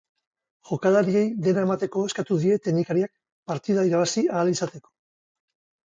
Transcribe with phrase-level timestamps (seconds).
[0.69, 3.15] Jokalariei dena emateko eskatu die teknikariak
[3.53, 4.97] partida irabazi ahal izateko.